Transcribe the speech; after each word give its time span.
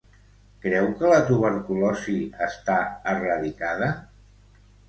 Creu 0.63 0.87
que 1.01 1.11
la 1.11 1.19
tuberculosi 1.27 2.17
està 2.47 2.79
erradicada? 3.15 3.95